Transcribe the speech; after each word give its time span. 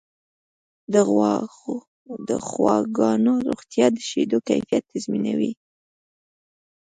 د 2.27 2.29
غواګانو 2.49 3.33
روغتیا 3.47 3.85
د 3.95 3.97
شیدو 4.09 4.37
کیفیت 4.49 4.83
تضمینوي. 4.91 5.53